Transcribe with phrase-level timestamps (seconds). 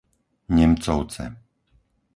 [0.55, 1.25] Nemcovce